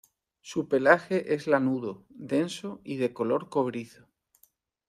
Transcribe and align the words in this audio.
Su 0.41 0.67
pelaje 0.67 1.35
es 1.35 1.45
lanudo, 1.45 2.07
denso 2.09 2.81
y 2.83 2.97
de 2.97 3.13
color 3.13 3.49
cobrizo. 3.49 4.07